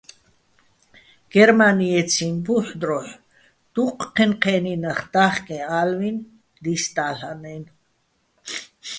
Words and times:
გერმა́ნიეციჼ 1.31 2.27
ბუჰ̦ 2.45 2.69
დროჰ̦ 2.81 3.09
დუჴ 3.73 3.89
ჴენ-ჴე́ნი 4.15 4.73
ნახ 4.83 4.99
და́ხკეჼ 5.13 5.57
ალვინ 5.79 6.17
დისდა́ლ'ანაჲნო̆. 6.63 7.73